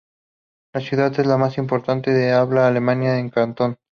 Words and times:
La 0.73 0.81
ciudad 0.81 1.19
es 1.19 1.27
la 1.27 1.37
más 1.37 1.59
importante 1.59 2.09
de 2.09 2.31
habla 2.31 2.65
alemana 2.67 3.13
del 3.17 3.29
cantón. 3.29 3.75